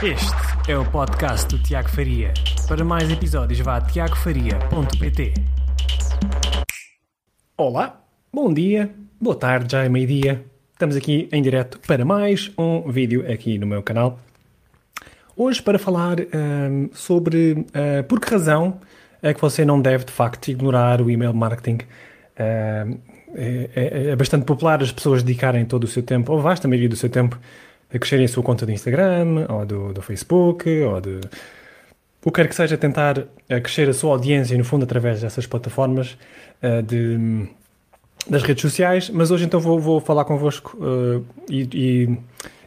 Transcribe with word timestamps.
Este 0.00 0.70
é 0.70 0.78
o 0.78 0.88
podcast 0.88 1.48
do 1.48 1.60
Tiago 1.60 1.88
Faria. 1.88 2.32
Para 2.68 2.84
mais 2.84 3.10
episódios, 3.10 3.58
vá 3.58 3.78
a 3.78 3.80
tiagofaria.pt. 3.80 5.34
Olá, 7.56 8.00
bom 8.32 8.54
dia, 8.54 8.94
boa 9.20 9.34
tarde, 9.34 9.72
já 9.72 9.82
é 9.82 9.88
meio-dia. 9.88 10.44
Estamos 10.72 10.94
aqui 10.94 11.28
em 11.32 11.42
direto 11.42 11.80
para 11.80 12.04
mais 12.04 12.52
um 12.56 12.88
vídeo 12.88 13.28
aqui 13.28 13.58
no 13.58 13.66
meu 13.66 13.82
canal. 13.82 14.20
Hoje 15.36 15.60
para 15.60 15.80
falar 15.80 16.18
um, 16.20 16.90
sobre 16.92 17.54
uh, 17.54 18.04
por 18.06 18.20
que 18.20 18.30
razão 18.30 18.80
é 19.20 19.34
que 19.34 19.40
você 19.40 19.64
não 19.64 19.82
deve 19.82 20.04
de 20.04 20.12
facto 20.12 20.46
ignorar 20.46 21.02
o 21.02 21.10
email 21.10 21.34
marketing. 21.34 21.78
Uh, 22.38 23.00
é, 23.34 23.70
é, 23.74 24.08
é, 24.10 24.16
bastante 24.16 24.44
popular 24.44 24.80
as 24.80 24.92
pessoas 24.92 25.24
dedicarem 25.24 25.64
todo 25.64 25.84
o 25.84 25.86
seu 25.88 26.04
tempo, 26.04 26.32
ou 26.32 26.40
vasta 26.40 26.68
maioria 26.68 26.88
do 26.88 26.96
seu 26.96 27.10
tempo, 27.10 27.38
a 27.92 27.98
crescerem 27.98 28.24
a 28.24 28.28
sua 28.28 28.42
conta 28.42 28.66
do 28.66 28.72
Instagram, 28.72 29.46
ou 29.48 29.64
do, 29.64 29.92
do 29.92 30.02
Facebook, 30.02 30.68
ou 30.82 31.00
de 31.00 31.20
o 32.24 32.30
que 32.30 32.42
quer 32.42 32.48
que 32.48 32.54
seja, 32.54 32.76
tentar 32.76 33.18
uh, 33.18 33.26
crescer 33.62 33.88
a 33.88 33.94
sua 33.94 34.12
audiência, 34.12 34.56
no 34.58 34.64
fundo, 34.64 34.84
através 34.84 35.20
dessas 35.20 35.46
plataformas 35.46 36.18
uh, 36.62 36.82
de, 36.82 37.48
das 38.28 38.42
redes 38.42 38.60
sociais. 38.60 39.08
Mas 39.08 39.30
hoje, 39.30 39.44
então, 39.44 39.60
vou, 39.60 39.78
vou 39.78 40.00
falar 40.00 40.24
convosco 40.24 40.76
uh, 40.76 41.24
e, 41.48 41.62
e, 41.72 42.18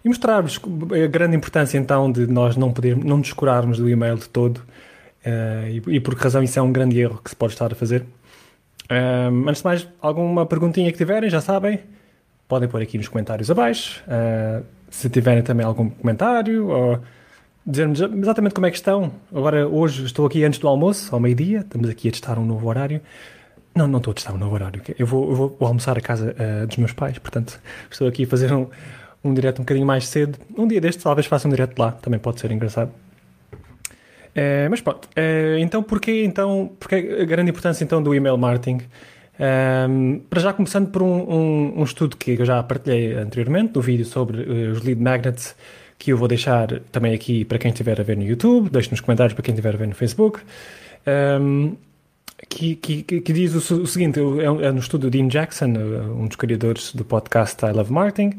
e 0.04 0.08
mostrar-vos 0.08 0.60
a 1.04 1.08
grande 1.08 1.36
importância, 1.36 1.78
então, 1.78 2.12
de 2.12 2.26
nós 2.28 2.56
não, 2.56 2.72
poder, 2.72 2.96
não 2.96 3.20
descurarmos 3.22 3.78
do 3.78 3.90
e-mail 3.90 4.16
de 4.16 4.30
todo 4.30 4.62
e, 5.70 5.96
e 5.98 6.00
por 6.00 6.16
que 6.16 6.24
razão 6.24 6.42
isso 6.42 6.58
é 6.58 6.62
um 6.64 6.72
grande 6.72 7.00
erro 7.00 7.22
que 7.24 7.30
se 7.30 7.36
pode 7.36 7.54
estar 7.54 7.72
a 7.72 7.76
fazer. 7.76 8.04
Antes 9.48 9.62
de 9.62 9.66
mais, 9.68 9.88
alguma 10.02 10.48
perguntinha 10.48 10.92
que 10.92 10.98
tiverem, 10.98 11.30
já 11.30 11.40
sabem, 11.40 11.80
podem 12.48 12.68
pôr 12.68 12.82
aqui 12.82 12.98
nos 12.98 13.08
comentários 13.08 13.52
abaixo. 13.52 14.04
Se 14.92 15.10
tiverem 15.10 15.42
também 15.42 15.66
algum 15.66 15.90
comentário 15.90 16.68
ou 16.68 17.00
dizer-nos 17.66 18.00
exatamente 18.02 18.54
como 18.54 18.68
é 18.68 18.70
que 18.70 18.78
estão. 18.78 19.12
Agora, 19.34 19.68
hoje 19.68 20.06
estou 20.06 20.28
aqui 20.28 20.44
antes 20.44 20.60
do 20.60 20.68
almoço, 20.68 21.14
ao 21.16 21.20
meio-dia, 21.20 21.62
estamos 21.62 21.90
aqui 21.90 22.10
a 22.10 22.12
testar 22.12 22.38
um 22.38 22.46
novo 22.46 22.68
horário. 22.68 23.02
Não, 23.74 23.88
não 23.88 23.98
estou 23.98 24.12
a 24.12 24.14
testar 24.14 24.34
um 24.34 24.38
novo 24.38 24.54
horário. 24.54 24.82
Eu 25.00 25.08
vou, 25.08 25.30
eu 25.30 25.36
vou, 25.36 25.58
almoçar 25.62 25.98
a 25.98 26.02
casa 26.02 26.36
uh, 26.38 26.68
dos 26.68 26.78
meus 26.78 26.92
pais, 26.92 27.18
portanto, 27.18 27.60
estou 27.90 28.08
aqui 28.08 28.26
a 28.26 28.28
fazer 28.28 28.52
um, 28.54 28.68
um 29.24 29.34
direto 29.34 29.60
um 29.60 29.64
bocadinho 29.64 29.88
mais 29.88 30.08
cedo. 30.08 30.38
Um 30.58 30.68
dia 30.68 30.82
deste, 30.82 31.02
talvez 31.02 31.26
faça 31.26 31.48
um 31.48 31.52
direto 31.52 31.80
lá, 31.80 31.94
também 31.94 32.20
pode 32.20 32.40
ser 32.40 32.52
engraçado. 32.52 32.92
É, 34.36 34.68
mas 34.70 34.80
pronto, 34.82 35.10
é, 35.16 35.58
então 35.60 35.84
porquê, 35.84 36.24
então 36.24 36.72
porquê 36.80 37.18
a 37.22 37.26
grande 37.26 37.50
importância 37.50 37.84
então 37.84 38.02
do 38.02 38.16
email 38.16 38.38
marketing? 38.38 38.82
Um, 39.42 40.20
para 40.30 40.40
já 40.40 40.54
começando 40.54 40.92
por 40.92 41.02
um, 41.02 41.08
um, 41.08 41.80
um, 41.80 41.84
estudo 41.84 42.16
que 42.16 42.34
eu 42.40 42.46
já 42.46 42.62
partilhei 42.62 43.16
anteriormente, 43.16 43.74
no 43.74 43.82
vídeo 43.82 44.06
sobre 44.06 44.44
uh, 44.44 44.72
os 44.72 44.84
lead 44.84 45.02
magnets, 45.02 45.56
que 45.98 46.12
eu 46.14 46.18
vou 46.18 46.28
deixar 46.28 46.80
também 46.92 47.16
aqui 47.16 47.44
para 47.44 47.58
quem 47.58 47.72
estiver 47.72 48.00
a 48.00 48.04
ver 48.04 48.16
no 48.18 48.24
YouTube, 48.24 48.70
deixo 48.70 48.92
nos 48.92 49.02
comentários 49.02 49.34
para 49.34 49.42
quem 49.42 49.54
estiver 49.54 49.74
a 49.74 49.78
ver 49.78 49.88
no 49.88 49.96
Facebook, 49.96 50.42
que, 52.48 52.76
que, 52.76 53.02
que, 53.04 53.34
diz 53.34 53.72
o, 53.72 53.82
o 53.82 53.88
seguinte, 53.88 54.20
é, 54.20 54.68
é 54.68 54.72
no 54.72 54.80
estudo 54.80 55.10
de 55.10 55.18
Dean 55.18 55.28
Jackson, 55.28 55.74
um 56.16 56.28
dos 56.28 56.36
criadores 56.36 56.94
do 56.94 57.04
podcast 57.04 57.66
I 57.66 57.72
Love 57.72 57.92
Marketing, 57.92 58.38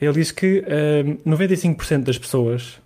ele 0.00 0.12
diz 0.12 0.32
que 0.32 0.64
95% 1.24 2.02
das 2.02 2.18
pessoas 2.18 2.80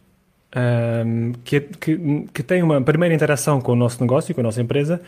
um, 0.54 1.32
que, 1.44 1.60
que, 1.60 2.26
que 2.32 2.42
têm 2.42 2.62
uma 2.62 2.82
primeira 2.82 3.14
interação 3.14 3.60
com 3.62 3.72
o 3.72 3.76
nosso 3.76 4.00
negócio, 4.02 4.34
com 4.34 4.42
a 4.42 4.44
nossa 4.44 4.60
empresa, 4.60 5.00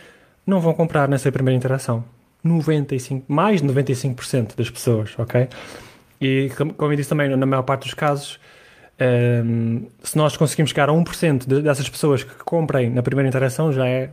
não 0.45 0.59
vão 0.59 0.73
comprar 0.73 1.07
nessa 1.07 1.31
primeira 1.31 1.55
interação. 1.55 2.03
95, 2.43 3.25
mais 3.27 3.61
de 3.61 3.67
95% 3.67 4.55
das 4.55 4.69
pessoas, 4.69 5.13
ok? 5.17 5.47
E 6.21 6.49
como 6.55 6.91
eu 6.91 6.95
disse 6.95 7.09
também, 7.09 7.29
na 7.35 7.45
maior 7.45 7.63
parte 7.63 7.83
dos 7.83 7.93
casos, 7.93 8.39
um, 8.99 9.85
se 10.03 10.17
nós 10.17 10.35
conseguimos 10.35 10.71
chegar 10.71 10.89
a 10.89 10.93
1% 10.93 11.61
dessas 11.61 11.87
pessoas 11.87 12.23
que 12.23 12.35
comprem 12.43 12.89
na 12.89 13.01
primeira 13.01 13.27
interação, 13.27 13.71
já 13.71 13.87
é 13.87 14.09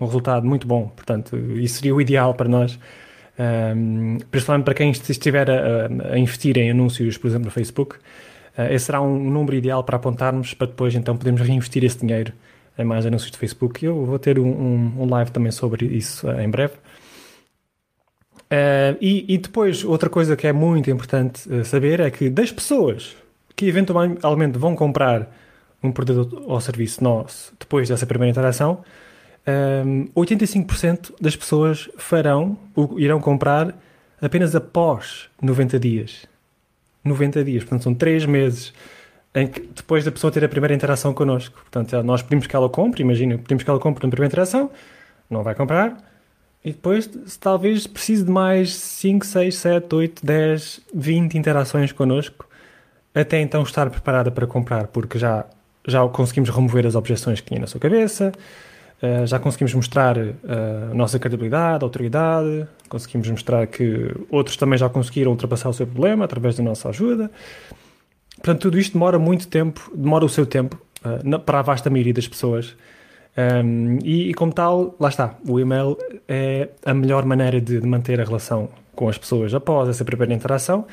um 0.00 0.04
resultado 0.04 0.46
muito 0.46 0.66
bom. 0.66 0.88
Portanto, 0.88 1.36
isso 1.58 1.76
seria 1.76 1.94
o 1.94 2.00
ideal 2.00 2.34
para 2.34 2.48
nós, 2.48 2.78
um, 3.38 4.18
principalmente 4.30 4.64
para 4.64 4.74
quem 4.74 4.90
estiver 4.90 5.50
a, 5.50 6.12
a 6.12 6.18
investir 6.18 6.58
em 6.58 6.70
anúncios, 6.70 7.16
por 7.16 7.28
exemplo, 7.28 7.46
no 7.46 7.50
Facebook. 7.50 7.96
Uh, 8.58 8.72
esse 8.72 8.86
será 8.86 9.00
um 9.00 9.30
número 9.30 9.56
ideal 9.56 9.82
para 9.82 9.96
apontarmos 9.96 10.52
para 10.54 10.66
depois 10.66 10.94
então 10.94 11.16
podermos 11.16 11.42
reinvestir 11.42 11.84
esse 11.84 11.98
dinheiro 11.98 12.32
em 12.78 12.84
mais 12.84 13.06
anúncios 13.06 13.30
de 13.30 13.38
Facebook. 13.38 13.84
Eu 13.84 14.04
vou 14.04 14.18
ter 14.18 14.38
um, 14.38 14.46
um, 14.46 15.02
um 15.02 15.08
live 15.08 15.30
também 15.30 15.52
sobre 15.52 15.86
isso 15.86 16.28
uh, 16.28 16.40
em 16.40 16.50
breve. 16.50 16.74
Uh, 18.46 18.96
e, 19.00 19.34
e, 19.34 19.38
depois, 19.38 19.82
outra 19.84 20.08
coisa 20.08 20.36
que 20.36 20.46
é 20.46 20.52
muito 20.52 20.90
importante 20.90 21.40
saber 21.64 22.00
é 22.00 22.10
que 22.10 22.30
das 22.30 22.52
pessoas 22.52 23.16
que 23.56 23.66
eventualmente 23.66 24.58
vão 24.58 24.76
comprar 24.76 25.28
um 25.82 25.90
produto 25.90 26.42
ou 26.46 26.60
serviço 26.60 27.02
nosso 27.02 27.52
depois 27.58 27.88
dessa 27.88 28.06
primeira 28.06 28.30
interação, 28.30 28.84
um, 29.84 30.06
85% 30.14 31.14
das 31.20 31.34
pessoas 31.34 31.88
farão, 31.96 32.58
irão 32.96 33.20
comprar 33.20 33.74
apenas 34.20 34.54
após 34.54 35.28
90 35.40 35.78
dias. 35.78 36.26
90 37.04 37.44
dias, 37.44 37.62
portanto 37.62 37.84
são 37.84 37.94
3 37.94 38.26
meses 38.26 38.72
depois 39.74 40.02
da 40.02 40.10
pessoa 40.10 40.32
ter 40.32 40.42
a 40.44 40.48
primeira 40.48 40.74
interação 40.74 41.12
connosco. 41.12 41.60
Portanto, 41.60 42.02
nós 42.02 42.22
pedimos 42.22 42.46
que 42.46 42.56
ela 42.56 42.70
compre, 42.70 43.02
imagina, 43.02 43.36
pedimos 43.36 43.62
que 43.62 43.68
ela 43.68 43.78
compre 43.78 44.06
na 44.06 44.10
primeira 44.10 44.32
interação, 44.32 44.70
não 45.28 45.42
vai 45.42 45.54
comprar, 45.54 45.94
e 46.66 46.72
depois 46.72 47.08
talvez 47.38 47.86
precise 47.86 48.24
de 48.24 48.30
mais 48.30 48.74
5, 48.74 49.24
6, 49.24 49.54
7, 49.54 49.94
8, 49.94 50.26
10, 50.26 50.80
20 50.92 51.38
interações 51.38 51.92
connosco, 51.92 52.44
até 53.14 53.40
então 53.40 53.62
estar 53.62 53.88
preparada 53.88 54.32
para 54.32 54.48
comprar, 54.48 54.88
porque 54.88 55.16
já, 55.16 55.46
já 55.86 56.06
conseguimos 56.08 56.50
remover 56.50 56.84
as 56.84 56.96
objeções 56.96 57.40
que 57.40 57.46
tinha 57.46 57.60
na 57.60 57.68
sua 57.68 57.80
cabeça, 57.80 58.32
Uh, 58.96 59.26
já 59.26 59.38
conseguimos 59.38 59.74
mostrar 59.74 60.16
uh, 60.16 60.32
a 60.90 60.94
nossa 60.94 61.18
credibilidade, 61.18 61.84
autoridade, 61.84 62.66
conseguimos 62.88 63.28
mostrar 63.28 63.66
que 63.66 64.10
outros 64.30 64.56
também 64.56 64.78
já 64.78 64.88
conseguiram 64.88 65.32
ultrapassar 65.32 65.68
o 65.68 65.72
seu 65.74 65.86
problema 65.86 66.24
através 66.24 66.56
da 66.56 66.62
nossa 66.62 66.88
ajuda. 66.88 67.30
Portanto, 68.36 68.58
tudo 68.58 68.78
isto 68.78 68.94
demora 68.94 69.18
muito 69.18 69.48
tempo, 69.48 69.92
demora 69.94 70.24
o 70.24 70.30
seu 70.30 70.46
tempo 70.46 70.80
na, 71.22 71.38
para 71.38 71.58
a 71.58 71.62
vasta 71.62 71.90
maioria 71.90 72.14
das 72.14 72.26
pessoas. 72.26 72.74
Um, 73.36 73.98
e, 74.02 74.30
e, 74.30 74.34
como 74.34 74.52
tal, 74.52 74.94
lá 74.98 75.08
está, 75.08 75.34
o 75.46 75.60
e-mail 75.60 75.96
é 76.26 76.68
a 76.84 76.94
melhor 76.94 77.24
maneira 77.24 77.60
de, 77.60 77.80
de 77.80 77.86
manter 77.86 78.20
a 78.20 78.24
relação 78.24 78.70
com 78.94 79.08
as 79.08 79.18
pessoas 79.18 79.52
após 79.54 79.88
essa 79.88 80.04
primeira 80.04 80.32
interação. 80.32 80.86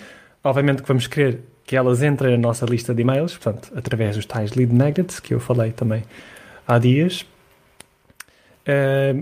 Obviamente 0.43 0.81
que 0.81 0.87
vamos 0.87 1.07
querer 1.07 1.39
que 1.65 1.75
elas 1.75 2.03
entrem 2.03 2.31
na 2.31 2.37
nossa 2.37 2.65
lista 2.65 2.93
de 2.93 3.01
e-mails, 3.01 3.37
portanto, 3.37 3.71
através 3.75 4.17
dos 4.17 4.25
tais 4.25 4.51
lead 4.53 4.73
magnets 4.73 5.19
que 5.21 5.33
eu 5.33 5.39
falei 5.39 5.71
também 5.71 6.03
há 6.67 6.77
dias, 6.77 7.25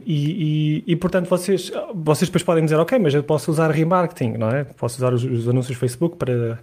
e, 0.05 0.83
e, 0.85 0.91
e, 0.91 0.95
portanto 0.95 1.27
vocês, 1.27 1.71
vocês 1.95 2.29
depois 2.29 2.43
podem 2.43 2.63
dizer, 2.63 2.75
ok, 2.77 2.99
mas 2.99 3.13
eu 3.13 3.23
posso 3.23 3.49
usar 3.49 3.71
remarketing, 3.71 4.37
não 4.37 4.49
é? 4.49 4.63
Posso 4.63 4.97
usar 4.97 5.13
os, 5.13 5.23
os, 5.23 5.47
anúncios 5.47 5.77
Facebook 5.77 6.15
para 6.17 6.59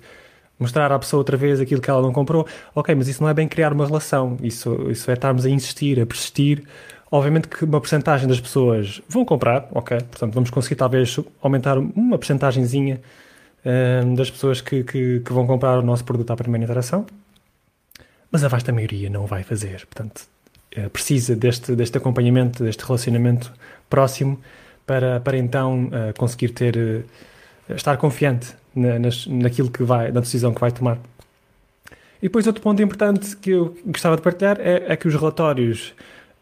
mostrar 0.59 0.91
à 0.91 0.99
pessoa 0.99 1.21
outra 1.21 1.37
vez 1.37 1.61
aquilo 1.61 1.81
que 1.81 1.91
ela 1.91 2.03
não 2.03 2.13
comprou. 2.13 2.47
Ok, 2.75 2.95
mas 2.95 3.09
isso 3.09 3.23
não 3.23 3.29
é 3.29 3.35
bem 3.35 3.47
criar 3.47 3.73
uma 3.73 3.87
relação, 3.87 4.37
isso, 4.43 4.91
isso 4.91 5.11
é 5.11 5.15
estarmos 5.15 5.47
a 5.47 5.51
insistir, 5.51 6.01
a 6.01 6.07
persistir. 6.07 6.65
Obviamente 7.11 7.49
que 7.49 7.65
uma 7.65 7.81
porcentagem 7.81 8.29
das 8.29 8.41
pessoas 8.41 9.01
vão 9.09 9.25
comprar, 9.25 9.67
ok? 9.73 9.99
Portanto, 9.99 10.35
vamos 10.35 10.51
conseguir 10.51 10.75
talvez 10.75 11.19
aumentar 11.41 11.79
uma 11.79 12.19
porcentagemzinha 12.19 13.01
uh, 13.65 14.15
das 14.15 14.31
pessoas 14.31 14.61
que, 14.61 14.85
que, 14.85 15.21
que 15.21 15.33
vão 15.33 15.47
comprar 15.47 15.79
o 15.79 15.83
nosso 15.83 16.05
produto 16.05 16.31
à 16.31 16.37
primeira 16.37 16.65
interação. 16.65 17.07
Mas 18.31 18.45
a 18.45 18.49
vasta 18.49 18.73
maioria 18.73 19.09
não 19.09 19.25
vai 19.25 19.43
fazer, 19.43 19.87
portanto 19.87 20.27
eh, 20.71 20.89
precisa 20.91 21.35
deste, 21.35 21.75
deste 21.75 21.97
acompanhamento, 21.97 22.63
deste 22.63 22.85
relacionamento 22.85 23.53
próximo 23.89 24.39
para, 24.87 25.19
para 25.21 25.37
então 25.37 25.85
uh, 25.87 26.17
conseguir 26.17 26.51
ter, 26.51 26.77
uh, 26.77 27.75
estar 27.75 27.97
confiante 27.97 28.55
na, 28.79 28.99
nas, 28.99 29.27
naquilo 29.27 29.71
que 29.71 29.83
vai, 29.83 30.11
na 30.13 30.21
decisão 30.21 30.53
que 30.53 30.61
vai 30.61 30.71
tomar. 30.71 30.99
E 32.21 32.23
depois 32.23 32.47
outro 32.47 32.63
ponto 32.63 32.83
importante 32.83 33.37
que 33.37 33.51
eu 33.51 33.77
gostava 33.87 34.17
de 34.17 34.23
partilhar 34.23 34.59
é, 34.61 34.85
é 34.89 34.97
que 34.97 35.07
os 35.07 35.15
relatórios 35.15 35.95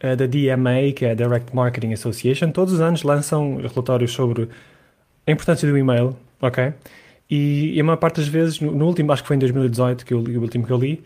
uh, 0.03 0.15
da 0.15 0.25
DMA, 0.25 0.91
que 0.95 1.05
é 1.05 1.11
a 1.11 1.13
Direct 1.13 1.55
Marketing 1.55 1.93
Association, 1.93 2.51
todos 2.51 2.73
os 2.73 2.81
anos 2.81 3.03
lançam 3.03 3.57
relatórios 3.57 4.11
sobre 4.11 4.49
a 5.25 5.31
importância 5.31 5.69
do 5.69 5.77
e-mail, 5.77 6.15
ok? 6.41 6.73
E, 7.29 7.73
e 7.75 7.79
a 7.79 7.83
maior 7.83 7.97
parte 7.97 8.17
das 8.17 8.27
vezes, 8.27 8.59
no, 8.59 8.71
no 8.71 8.85
último, 8.85 9.11
acho 9.11 9.21
que 9.21 9.27
foi 9.27 9.35
em 9.35 9.39
2018, 9.39 10.05
que 10.05 10.13
eu, 10.13 10.19
o 10.19 10.41
último 10.41 10.65
que 10.65 10.71
eu 10.71 10.77
li, 10.77 11.03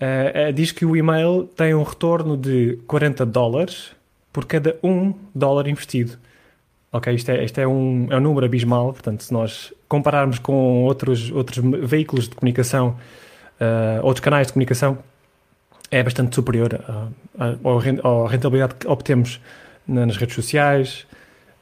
Uh, 0.00 0.50
diz 0.54 0.72
que 0.72 0.86
o 0.86 0.96
e-mail 0.96 1.44
tem 1.54 1.74
um 1.74 1.82
retorno 1.82 2.34
de 2.34 2.78
40 2.86 3.26
dólares 3.26 3.92
por 4.32 4.46
cada 4.46 4.78
um 4.82 5.12
dólar 5.34 5.68
investido. 5.68 6.16
Ok, 6.90 7.14
isto 7.14 7.30
é, 7.30 7.44
isto 7.44 7.60
é, 7.60 7.68
um, 7.68 8.06
é 8.10 8.16
um 8.16 8.20
número 8.20 8.46
abismal, 8.46 8.94
portanto, 8.94 9.22
se 9.22 9.30
nós 9.30 9.74
compararmos 9.90 10.38
com 10.38 10.84
outros, 10.84 11.32
outros 11.32 11.58
veículos 11.82 12.28
de 12.28 12.36
comunicação, 12.36 12.96
uh, 13.60 14.06
outros 14.06 14.20
canais 14.20 14.46
de 14.46 14.52
comunicação, 14.52 14.98
é 15.90 16.00
bastante 16.00 16.32
superior 16.36 16.80
à 17.36 18.28
rentabilidade 18.28 18.76
que 18.76 18.86
obtemos 18.86 19.40
nas 19.88 20.16
redes 20.16 20.36
sociais, 20.36 21.04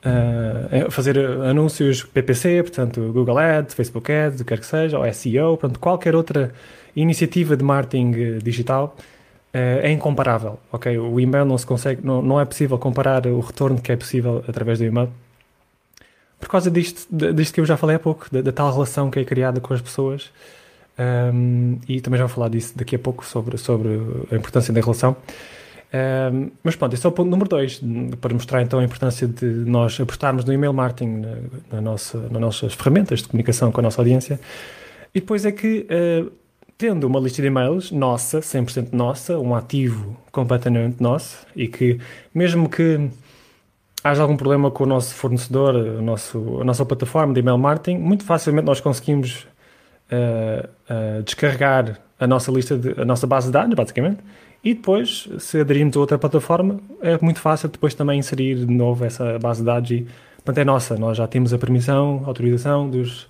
uh, 0.04 0.90
fazer 0.90 1.18
anúncios 1.18 2.02
PPC, 2.04 2.62
portanto, 2.64 3.00
Google 3.14 3.38
Ads, 3.38 3.72
Facebook 3.74 4.12
Ads, 4.12 4.42
o 4.42 4.44
que 4.44 4.50
quer 4.50 4.60
que 4.60 4.66
seja, 4.66 4.98
ou 4.98 5.10
SEO, 5.10 5.56
portanto, 5.56 5.80
qualquer 5.80 6.14
outra 6.14 6.52
iniciativa 6.94 7.56
de 7.56 7.64
marketing 7.64 8.12
eh, 8.12 8.38
digital 8.42 8.94
é 9.52 9.90
incomparável, 9.90 10.58
ok? 10.70 10.98
O 10.98 11.18
e-mail 11.18 11.44
não 11.44 11.56
se 11.56 11.64
consegue, 11.64 12.04
não, 12.04 12.20
não 12.20 12.38
é 12.40 12.44
possível 12.44 12.76
comparar 12.76 13.26
o 13.26 13.40
retorno 13.40 13.80
que 13.80 13.90
é 13.90 13.96
possível 13.96 14.44
através 14.46 14.78
do 14.78 14.84
e-mail. 14.84 15.10
Por 16.38 16.48
causa 16.48 16.70
disto, 16.70 17.06
disto 17.34 17.54
que 17.54 17.60
eu 17.60 17.66
já 17.66 17.76
falei 17.76 17.96
há 17.96 17.98
pouco, 17.98 18.26
da, 18.30 18.40
da 18.40 18.52
tal 18.52 18.72
relação 18.72 19.10
que 19.10 19.18
é 19.18 19.24
criada 19.24 19.60
com 19.60 19.74
as 19.74 19.80
pessoas, 19.80 20.30
um, 20.98 21.78
e 21.88 22.00
também 22.00 22.18
já 22.18 22.26
vou 22.26 22.34
falar 22.34 22.48
disso 22.48 22.76
daqui 22.76 22.96
a 22.96 22.98
pouco, 22.98 23.24
sobre, 23.24 23.56
sobre 23.56 23.88
a 24.30 24.36
importância 24.36 24.72
da 24.72 24.80
relação. 24.80 25.16
Um, 26.32 26.50
mas 26.62 26.76
pronto, 26.76 26.92
esse 26.92 27.06
é 27.06 27.08
o 27.08 27.12
ponto 27.12 27.30
número 27.30 27.48
2, 27.48 27.82
para 28.20 28.34
mostrar 28.34 28.62
então 28.62 28.78
a 28.78 28.84
importância 28.84 29.26
de 29.26 29.46
nós 29.46 29.98
apostarmos 30.00 30.44
no 30.44 30.52
email 30.52 30.72
marketing 30.72 31.20
na, 31.20 31.36
na 31.72 31.80
nossa, 31.80 32.18
nas 32.30 32.40
nossas 32.40 32.74
ferramentas 32.74 33.20
de 33.20 33.28
comunicação 33.28 33.72
com 33.72 33.80
a 33.80 33.82
nossa 33.82 34.00
audiência. 34.00 34.38
E 35.14 35.20
depois 35.20 35.46
é 35.46 35.52
que, 35.52 35.86
uh, 35.88 36.30
tendo 36.76 37.06
uma 37.06 37.18
lista 37.20 37.40
de 37.40 37.48
e-mails 37.48 37.90
nossa, 37.90 38.40
100% 38.40 38.88
nossa, 38.92 39.38
um 39.38 39.54
ativo 39.54 40.16
completamente 40.30 41.02
nosso, 41.02 41.46
e 41.56 41.68
que 41.68 41.98
mesmo 42.34 42.68
que 42.68 43.08
haja 44.02 44.22
algum 44.22 44.36
problema 44.36 44.70
com 44.70 44.84
o 44.84 44.86
nosso 44.86 45.14
fornecedor, 45.14 45.74
o 45.74 46.02
nosso, 46.02 46.58
a 46.60 46.64
nossa 46.64 46.84
plataforma 46.84 47.32
de 47.34 47.40
email 47.40 47.58
marketing, 47.58 47.98
muito 47.98 48.24
facilmente 48.24 48.66
nós 48.66 48.80
conseguimos 48.80 49.46
uh, 50.10 50.68
uh, 50.90 51.22
descarregar 51.22 51.98
a 52.18 52.26
nossa 52.26 52.50
lista, 52.50 52.76
de, 52.76 53.00
a 53.00 53.04
nossa 53.04 53.26
base 53.26 53.46
de 53.46 53.52
dados, 53.52 53.74
basicamente, 53.74 54.18
e 54.62 54.74
depois, 54.74 55.28
se 55.38 55.60
aderirmos 55.60 55.96
a 55.96 56.00
outra 56.00 56.18
plataforma, 56.18 56.80
é 57.00 57.16
muito 57.20 57.40
fácil 57.40 57.68
depois 57.68 57.94
também 57.94 58.18
inserir 58.18 58.56
de 58.56 58.72
novo 58.72 59.04
essa 59.04 59.38
base 59.38 59.60
de 59.60 59.66
dados 59.66 59.90
e, 59.90 60.06
portanto, 60.36 60.58
é 60.58 60.64
nossa. 60.64 60.96
Nós 60.96 61.16
já 61.16 61.26
temos 61.28 61.54
a 61.54 61.58
permissão, 61.58 62.22
a 62.24 62.28
autorização 62.28 62.90
dos, 62.90 63.28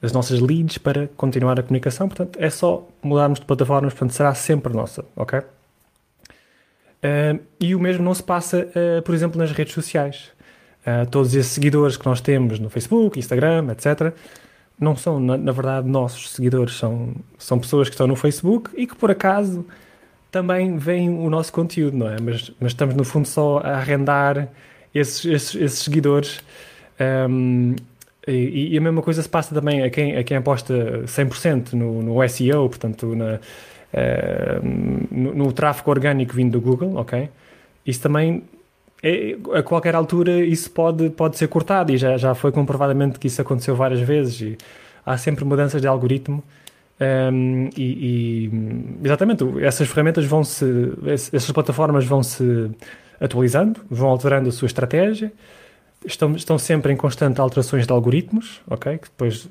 das 0.00 0.12
nossas 0.12 0.40
leads 0.40 0.78
para 0.78 1.08
continuar 1.16 1.60
a 1.60 1.62
comunicação, 1.62 2.08
portanto, 2.08 2.38
é 2.40 2.48
só 2.48 2.88
mudarmos 3.02 3.38
de 3.38 3.44
plataformas, 3.44 3.92
portanto, 3.92 4.12
será 4.12 4.34
sempre 4.34 4.72
nossa, 4.72 5.04
ok? 5.14 5.42
Uh, 7.02 7.40
e 7.58 7.74
o 7.74 7.80
mesmo 7.80 8.04
não 8.04 8.14
se 8.14 8.22
passa, 8.22 8.68
uh, 8.68 9.02
por 9.02 9.14
exemplo, 9.14 9.38
nas 9.38 9.50
redes 9.50 9.74
sociais. 9.74 10.30
Uh, 10.86 11.08
todos 11.10 11.34
esses 11.34 11.52
seguidores 11.52 11.96
que 11.96 12.06
nós 12.06 12.20
temos 12.20 12.58
no 12.58 12.70
Facebook, 12.70 13.18
Instagram, 13.18 13.68
etc., 13.72 14.14
não 14.78 14.96
são, 14.96 15.20
na, 15.20 15.36
na, 15.36 15.52
verdade, 15.52 15.88
nossos 15.88 16.30
seguidores, 16.30 16.74
são, 16.76 17.14
são 17.38 17.58
pessoas 17.58 17.88
que 17.88 17.94
estão 17.94 18.06
no 18.06 18.16
Facebook 18.16 18.70
e 18.76 18.86
que 18.86 18.96
por 18.96 19.10
acaso 19.10 19.64
também 20.30 20.76
veem 20.76 21.10
o 21.10 21.28
nosso 21.28 21.52
conteúdo, 21.52 21.96
não 21.96 22.08
é? 22.08 22.16
Mas, 22.20 22.50
mas 22.58 22.72
estamos 22.72 22.94
no 22.94 23.04
fundo 23.04 23.28
só 23.28 23.58
a 23.58 23.76
arrendar 23.76 24.48
esses, 24.94 25.24
esses, 25.24 25.54
esses 25.54 25.78
seguidores. 25.80 26.40
Um, 27.28 27.76
e, 28.26 28.74
e, 28.74 28.78
a 28.78 28.80
mesma 28.80 29.02
coisa 29.02 29.20
se 29.22 29.28
passa 29.28 29.54
também 29.54 29.82
a 29.82 29.90
quem, 29.90 30.16
a 30.16 30.22
quem 30.22 30.36
aposta 30.36 31.02
100% 31.04 31.72
no, 31.72 32.02
no 32.02 32.28
SEO, 32.28 32.68
portanto, 32.68 33.14
na, 33.14 33.40
uh, 33.92 34.66
no, 35.10 35.34
no, 35.34 35.52
tráfego 35.52 35.90
orgânico 35.90 36.34
vindo 36.34 36.52
do 36.52 36.60
Google, 36.60 36.96
ok? 36.96 37.28
Isso 37.86 38.00
também, 38.00 38.44
é, 39.02 39.36
a 39.54 39.62
qualquer 39.62 39.94
altura, 39.94 40.44
isso 40.44 40.70
pode, 40.70 41.10
pode 41.10 41.36
ser 41.36 41.48
cortado 41.48 41.92
e 41.92 41.96
já, 41.96 42.16
já 42.16 42.34
foi 42.34 42.52
comprovadamente 42.52 43.18
que 43.18 43.26
isso 43.26 43.40
aconteceu 43.40 43.74
várias 43.74 44.00
vezes 44.00 44.40
e 44.40 44.58
há 45.04 45.16
sempre 45.16 45.44
mudanças 45.44 45.80
de 45.80 45.86
algoritmo 45.86 46.42
um, 47.00 47.68
e, 47.76 47.82
e, 47.82 48.50
exatamente, 49.04 49.44
essas 49.60 49.88
ferramentas 49.88 50.24
vão 50.24 50.44
se, 50.44 50.92
essas 51.32 51.50
plataformas 51.50 52.04
vão 52.04 52.22
se 52.22 52.70
atualizando, 53.20 53.80
vão 53.90 54.08
alterando 54.08 54.48
a 54.48 54.52
sua 54.52 54.66
estratégia, 54.66 55.32
estão, 56.04 56.34
estão 56.36 56.58
sempre 56.58 56.92
em 56.92 56.96
constante 56.96 57.40
alterações 57.40 57.86
de 57.86 57.92
algoritmos, 57.92 58.60
ok? 58.68 58.98
Que 58.98 59.08
depois 59.08 59.48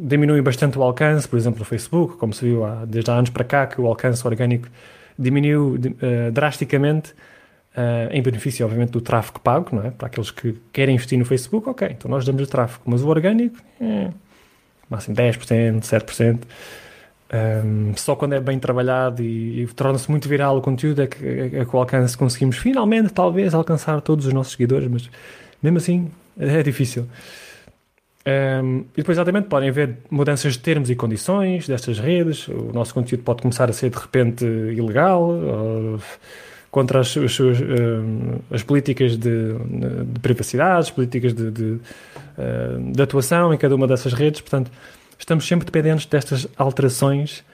diminuem 0.00 0.42
bastante 0.42 0.78
o 0.78 0.82
alcance, 0.82 1.28
por 1.28 1.38
exemplo, 1.38 1.58
no 1.58 1.64
Facebook, 1.64 2.16
como 2.16 2.32
se 2.32 2.44
viu 2.44 2.64
há, 2.64 2.84
desde 2.84 3.10
há 3.10 3.14
anos 3.14 3.30
para 3.30 3.44
cá, 3.44 3.66
que 3.66 3.80
o 3.80 3.86
alcance 3.86 4.26
orgânico 4.26 4.68
diminuiu 5.18 5.74
uh, 5.74 6.32
drasticamente, 6.32 7.12
uh, 7.76 8.10
em 8.10 8.22
benefício, 8.22 8.64
obviamente, 8.64 8.90
do 8.90 9.00
tráfego 9.00 9.40
pago, 9.40 9.76
não 9.76 9.86
é? 9.86 9.90
Para 9.90 10.06
aqueles 10.06 10.30
que 10.30 10.56
querem 10.72 10.94
investir 10.94 11.18
no 11.18 11.24
Facebook, 11.24 11.68
ok, 11.68 11.88
então 11.90 12.10
nós 12.10 12.24
damos 12.24 12.42
o 12.42 12.46
tráfego, 12.46 12.82
mas 12.86 13.02
o 13.02 13.08
orgânico, 13.08 13.56
é, 13.80 14.10
máximo 14.88 15.16
10%, 15.16 15.80
7%. 15.80 16.38
Um, 17.64 17.96
só 17.96 18.14
quando 18.14 18.34
é 18.34 18.40
bem 18.40 18.58
trabalhado 18.58 19.22
e, 19.22 19.62
e 19.62 19.66
torna-se 19.68 20.10
muito 20.10 20.28
viral 20.28 20.58
o 20.58 20.60
conteúdo 20.60 21.00
é 21.00 21.06
que, 21.06 21.24
é, 21.24 21.60
é 21.60 21.64
que 21.64 21.74
o 21.74 21.78
alcance 21.78 22.16
conseguimos 22.16 22.58
finalmente, 22.58 23.10
talvez, 23.10 23.54
alcançar 23.54 24.02
todos 24.02 24.26
os 24.26 24.34
nossos 24.34 24.52
seguidores, 24.52 24.86
mas 24.88 25.08
mesmo 25.62 25.78
assim 25.78 26.10
é 26.38 26.62
difícil. 26.62 27.06
Um, 28.24 28.84
e 28.92 28.98
depois, 28.98 29.16
exatamente, 29.18 29.48
podem 29.48 29.68
haver 29.68 29.96
mudanças 30.10 30.52
de 30.52 30.60
termos 30.60 30.90
e 30.90 30.94
condições 30.94 31.66
destas 31.66 31.98
redes. 31.98 32.46
O 32.48 32.70
nosso 32.72 32.94
conteúdo 32.94 33.24
pode 33.24 33.42
começar 33.42 33.68
a 33.68 33.72
ser 33.72 33.90
de 33.90 33.98
repente 33.98 34.44
ilegal, 34.44 35.30
contra 36.70 37.00
as, 37.00 37.16
as, 37.16 37.38
um, 37.40 38.38
as 38.50 38.62
políticas 38.62 39.16
de, 39.16 39.54
de, 39.54 40.20
privacidade, 40.20 40.80
as 40.80 40.90
políticas 40.90 41.34
de, 41.34 41.50
de, 41.50 41.78
de 42.92 43.02
atuação 43.02 43.52
em 43.52 43.58
cada 43.58 43.74
uma 43.74 43.86
dessas 43.86 44.12
redes. 44.12 44.40
Portanto, 44.40 44.70
estamos 45.18 45.46
sempre 45.46 45.66
dependentes 45.66 46.06
destas 46.06 46.46
alterações 46.56 47.44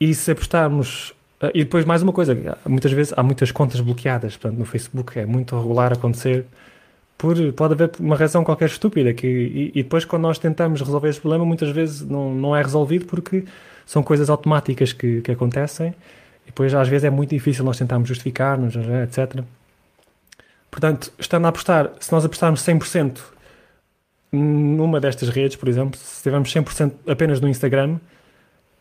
e 0.00 0.14
se 0.14 0.30
apostarmos. 0.30 1.14
Eh, 1.40 1.52
e 1.54 1.64
depois, 1.64 1.84
mais 1.84 2.02
uma 2.02 2.12
coisa, 2.12 2.36
muitas 2.66 2.92
vezes 2.92 3.12
há 3.16 3.22
muitas 3.22 3.50
contas 3.50 3.80
bloqueadas 3.80 4.36
portanto, 4.36 4.58
no 4.58 4.64
Facebook, 4.64 5.18
é 5.18 5.26
muito 5.26 5.56
regular 5.56 5.92
acontecer. 5.92 6.44
Por, 7.16 7.36
pode 7.52 7.74
haver 7.74 7.92
uma 8.00 8.16
razão 8.16 8.42
qualquer 8.42 8.66
estúpida 8.66 9.14
que, 9.14 9.26
e, 9.26 9.72
e, 9.74 9.82
depois 9.82 10.04
quando 10.04 10.22
nós 10.22 10.38
tentamos 10.38 10.80
resolver 10.80 11.08
esse 11.08 11.20
problema 11.20 11.44
muitas 11.44 11.70
vezes 11.70 12.02
não, 12.02 12.34
não 12.34 12.56
é 12.56 12.60
resolvido 12.60 13.06
porque 13.06 13.44
são 13.86 14.02
coisas 14.02 14.28
automáticas 14.28 14.92
que, 14.92 15.20
que 15.20 15.30
acontecem 15.30 15.94
e 16.42 16.46
depois 16.46 16.74
às 16.74 16.88
vezes 16.88 17.04
é 17.04 17.10
muito 17.10 17.30
difícil 17.30 17.64
nós 17.64 17.78
tentarmos 17.78 18.08
justificar-nos, 18.08 18.74
etc. 18.76 19.42
Portanto, 20.70 21.12
estando 21.18 21.46
a 21.46 21.48
apostar, 21.50 21.92
se 22.00 22.12
nós 22.12 22.24
apostarmos 22.24 22.60
100% 22.62 23.18
numa 24.32 25.00
destas 25.00 25.28
redes, 25.28 25.56
por 25.56 25.68
exemplo, 25.68 25.98
se 25.98 26.22
tivermos 26.22 26.52
100% 26.52 26.92
apenas 27.06 27.40
no 27.40 27.48
Instagram, 27.48 27.98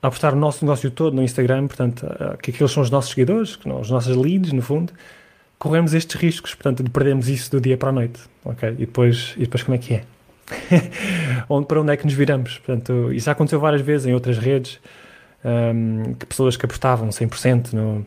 apostar 0.01 0.33
o 0.33 0.38
nosso 0.38 0.65
negócio 0.65 0.91
todo 0.91 1.15
no 1.15 1.24
Instagram, 1.24 1.68
portanto, 1.68 2.06
que 2.41 2.51
aqueles 2.51 2.71
são 2.71 2.83
os 2.83 2.89
nossos 2.89 3.12
seguidores, 3.12 3.56
que 3.56 3.68
não, 3.68 3.80
os 3.80 3.89
nossos 3.89 4.15
leads, 4.15 4.51
no 4.51 4.62
fundo, 4.62 4.91
corremos 5.63 5.94
estes 5.94 6.19
riscos, 6.19 6.54
portanto, 6.54 6.83
de 6.83 6.89
perdermos 6.89 7.30
isso 7.30 7.50
do 7.50 7.62
dia 7.62 7.77
para 7.77 7.88
a 7.88 7.92
noite, 7.94 8.19
ok? 8.44 8.71
E 8.71 8.86
depois, 8.86 9.33
e 9.38 9.44
depois 9.44 9.63
como 9.63 9.75
é 9.75 9.77
que 9.77 9.94
é? 9.94 10.04
onde, 11.48 11.65
para 11.65 11.80
onde 11.80 11.94
é 11.94 11.95
que 11.95 12.04
nos 12.04 12.13
viramos? 12.13 12.57
Portanto, 12.57 13.13
isso 13.13 13.27
já 13.27 13.31
aconteceu 13.31 13.62
várias 13.62 13.81
vezes 13.81 14.06
em 14.06 14.13
outras 14.13 14.38
redes, 14.38 14.77
um, 15.42 16.15
que 16.15 16.25
pessoas 16.25 16.57
que 16.57 16.65
apostavam 16.65 17.07
100% 17.07 17.71
no, 17.71 18.00
uh, 18.00 18.06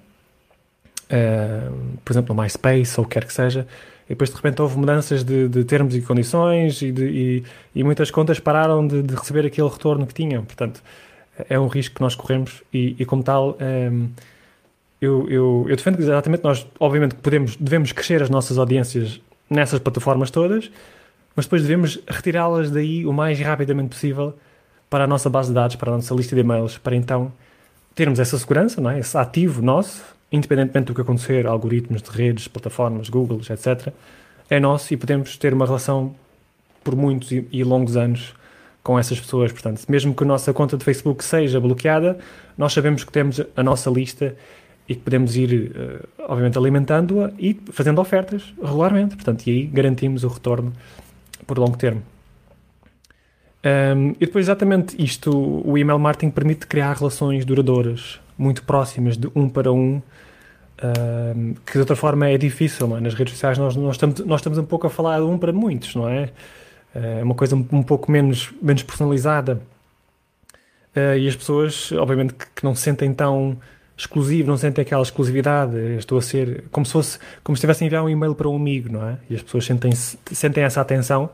por 2.05 2.13
exemplo, 2.13 2.35
no 2.35 2.43
MySpace 2.43 3.01
ou 3.01 3.07
o 3.07 3.09
que 3.09 3.15
quer 3.15 3.25
que 3.25 3.33
seja, 3.33 3.67
e 4.05 4.11
depois 4.11 4.29
de 4.29 4.37
repente 4.37 4.61
houve 4.61 4.77
mudanças 4.77 5.25
de, 5.25 5.49
de 5.49 5.65
termos 5.65 5.97
e 5.97 6.03
condições 6.03 6.83
e, 6.83 6.93
de, 6.93 7.07
e, 7.07 7.45
e, 7.75 7.83
muitas 7.83 8.11
contas 8.11 8.39
pararam 8.39 8.87
de, 8.87 9.03
de, 9.03 9.15
receber 9.15 9.47
aquele 9.47 9.69
retorno 9.69 10.07
que 10.07 10.13
tinham. 10.13 10.45
Portanto, 10.45 10.83
é 11.49 11.59
um 11.59 11.69
risco 11.69 11.95
que 11.95 12.03
nós 12.03 12.15
corremos 12.15 12.63
e, 12.71 12.95
e 12.99 13.07
como 13.07 13.23
tal, 13.23 13.57
um, 13.59 14.11
eu, 15.01 15.29
eu, 15.29 15.67
eu, 15.69 15.77
defendo 15.77 15.97
que 15.97 16.03
exatamente 16.03 16.43
nós, 16.43 16.67
obviamente, 16.81 17.15
podemos, 17.17 17.57
devemos 17.57 17.93
crescer 17.93 18.23
as 18.23 18.31
nossas 18.31 18.59
audiências 18.59 19.21
nessas 19.49 19.79
plataformas 19.79 20.31
todas, 20.31 20.71
mas 21.35 21.45
depois 21.45 21.63
devemos 21.63 22.01
retirá-las 22.09 22.71
daí 22.71 23.07
o 23.07 23.13
mais 23.13 23.39
rapidamente 23.41 23.91
possível 23.91 24.35
para 24.89 25.05
a 25.05 25.07
nossa 25.07 25.29
base 25.29 25.49
de 25.49 25.55
dados, 25.55 25.77
para 25.77 25.93
a 25.93 25.97
nossa 25.97 26.15
lista 26.15 26.35
de 26.35 26.41
e-mails, 26.41 26.79
para 26.79 26.97
então 26.97 27.33
termos 27.95 28.19
essa 28.19 28.39
segurança, 28.39 28.81
não 28.81 28.91
é? 28.91 28.99
esse 28.99 29.17
ativo 29.17 29.63
nosso, 29.63 30.03
independentemente 30.33 30.87
do 30.87 30.95
que 30.95 31.01
acontecer, 31.01 31.47
algoritmos 31.47 32.03
de 32.03 32.11
redes, 32.11 32.49
plataformas, 32.49 33.09
Google, 33.09 33.41
etc., 33.51 33.93
é 34.49 34.61
nosso 34.61 34.95
e 34.95 34.97
podemos 34.97 35.37
ter 35.37 35.53
uma 35.53 35.67
relação 35.67 36.15
por 36.85 36.95
muitos 36.95 37.33
e, 37.33 37.47
e 37.51 37.65
longos 37.65 37.97
anos 37.97 38.33
com 38.83 38.97
essas 38.97 39.19
pessoas. 39.19 39.51
Portanto, 39.51 39.83
mesmo 39.89 40.15
que 40.15 40.23
a 40.23 40.27
nossa 40.27 40.53
conta 40.53 40.77
de 40.77 40.85
Facebook 40.85 41.25
seja 41.25 41.61
bloqueada, 41.61 42.17
nós 42.57 42.73
sabemos 42.73 43.03
que 43.03 43.11
temos 43.11 43.41
a 43.57 43.63
nossa 43.63 43.91
lista 43.91 44.37
e 44.89 44.95
que 44.95 45.01
podemos 45.01 45.37
ir, 45.37 45.73
uh, 45.77 46.09
obviamente, 46.29 46.57
alimentando-a 46.57 47.33
e 47.39 47.59
fazendo 47.73 48.01
ofertas 48.01 48.55
regularmente. 48.63 49.17
Portanto, 49.17 49.47
e 49.47 49.51
aí 49.51 49.67
garantimos 49.67 50.25
o 50.25 50.29
retorno 50.29 50.73
por 51.47 51.59
longo 51.59 51.77
termo. 51.77 52.03
Um, 53.65 54.11
e 54.11 54.27
depois, 54.27 54.45
exatamente 54.45 54.95
isto, 55.03 55.31
o 55.65 55.77
email 55.77 55.99
marketing 55.99 56.31
permite 56.31 56.67
criar 56.69 56.93
relações 56.93 57.45
duradouras, 57.45 58.21
muito 58.39 58.63
próximas 58.63 59.17
de 59.17 59.29
um 59.35 59.49
para 59.49 59.73
um, 59.73 60.01
um 61.35 61.55
que 61.67 61.73
de 61.73 61.79
outra 61.81 61.97
forma 61.97 62.29
é 62.29 62.39
difícil. 62.39 62.97
É? 62.97 63.01
Nas 63.01 63.15
redes 63.15 63.33
sociais 63.33 63.59
nós, 63.59 63.75
nós, 63.75 63.97
estamos, 63.97 64.21
nós 64.21 64.41
estamos 64.41 64.59
um 64.59 64.65
pouco 64.65 64.87
a 64.87 64.91
falar 64.91 65.19
de 65.19 65.25
um 65.25 65.37
para 65.37 65.53
muitos, 65.53 65.95
não 65.97 66.09
é? 66.09 66.31
É 66.95 67.23
uma 67.23 67.35
coisa 67.35 67.57
um, 67.57 67.67
um 67.73 67.83
pouco 67.83 68.11
menos, 68.11 68.53
menos 68.63 68.83
personalizada. 68.83 69.61
Uh, 70.97 71.19
e 71.19 71.29
as 71.29 71.37
pessoas, 71.37 71.93
obviamente, 71.93 72.35
que, 72.35 72.47
que, 72.55 72.65
não 72.65 72.75
se 72.75 72.83
sentem 72.83 73.13
tão 73.13 73.59
exclusivo, 73.97 74.49
não 74.49 74.57
sentem 74.57 74.83
aquela 74.83 75.03
exclusividade. 75.03 75.77
Estou 75.97 76.19
a 76.19 76.23
ser 76.23 76.65
como 76.71 76.85
se 76.85 76.93
fosse, 76.93 77.19
como 77.43 77.57
se 77.57 77.61
estivessem 77.61 77.85
a 77.85 77.89
enviar 77.89 78.05
um 78.05 78.09
e-mail 78.09 78.35
para 78.35 78.49
um 78.49 78.57
amigo, 78.57 78.93
não 78.93 79.09
é? 79.09 79.19
E 79.31 79.35
as 79.35 79.43
pessoas 79.43 79.65
sentem, 79.65 79.93
sentem 79.93 80.65
essa 80.65 80.81
atenção 80.81 81.31